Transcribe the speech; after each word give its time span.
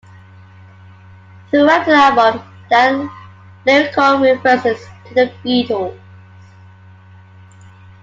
Throughout 1.51 1.85
the 1.85 1.91
album 1.93 2.41
there 2.71 2.95
are 2.95 3.03
lyrical 3.67 4.17
references 4.17 4.83
to 5.05 5.13
The 5.13 5.31
Beatles. 5.45 5.95